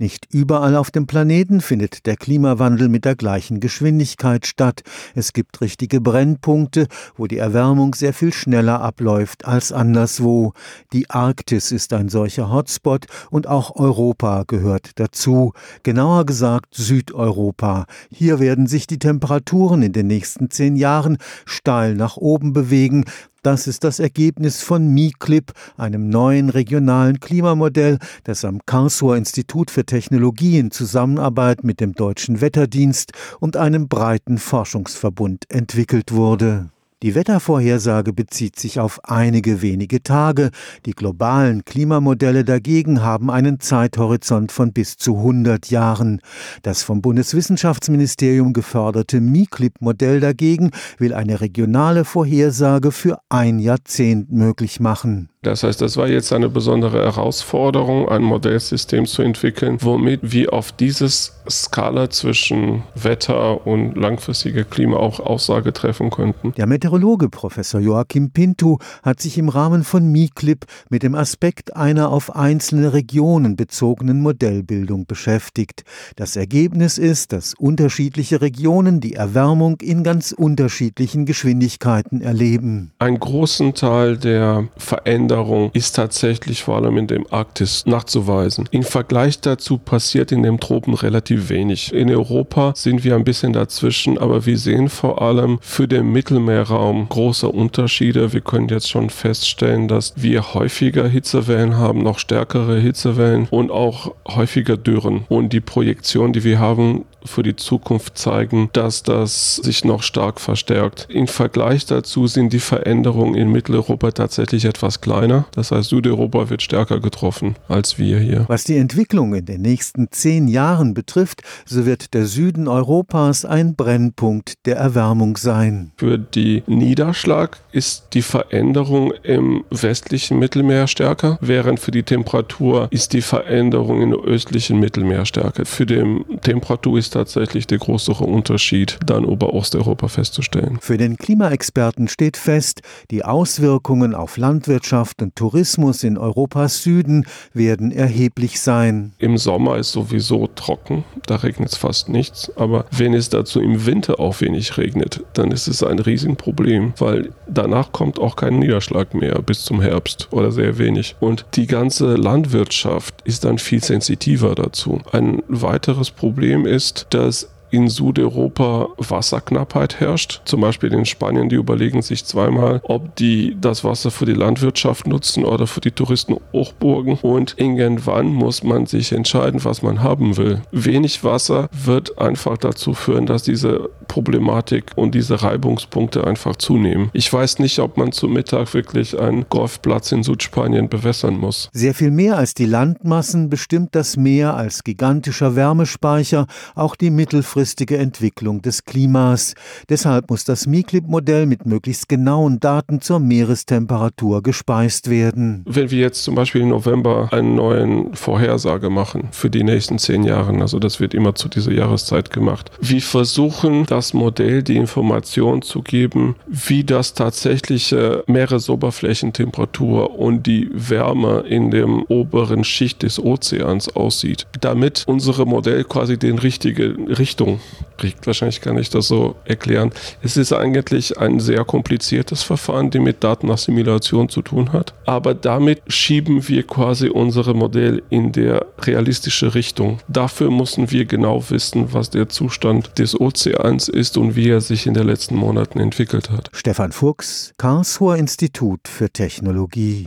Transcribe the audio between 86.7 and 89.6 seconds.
allem in dem Arktis nachzuweisen. Im Vergleich